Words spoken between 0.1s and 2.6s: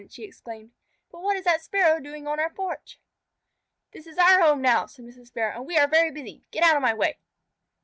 exclaimed. "But what is that Sparrow doing on our